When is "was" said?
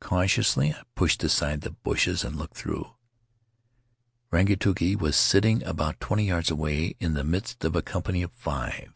4.98-5.16